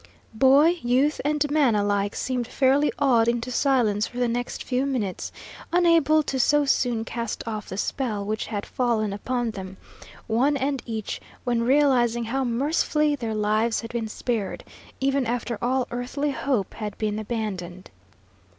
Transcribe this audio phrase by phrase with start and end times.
[0.33, 5.31] Boy, youth, and man alike seemed fairly awed into silence for the next few minutes,
[5.71, 9.77] unable to so soon cast off the spell which had fallen upon them,
[10.25, 14.63] one and each, when realising how mercifully their lives had been spared,
[14.99, 17.91] even after all earthly hope had been abandoned.